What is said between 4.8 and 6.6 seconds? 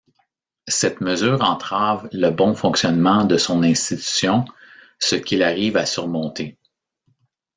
ce qu’il arrive à surmonter.